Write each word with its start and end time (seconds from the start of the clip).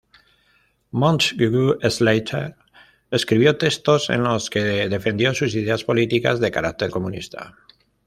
Montagu 1.03 1.77
Slater 1.87 2.55
escribió 3.11 3.55
textos 3.59 4.09
en 4.09 4.23
los 4.23 4.49
que 4.49 4.63
defendió 4.89 5.31
sus 5.35 5.53
ideas 5.53 5.83
políticas, 5.83 6.39
de 6.39 6.49
carácter 6.49 6.89
comunista. 6.89 7.55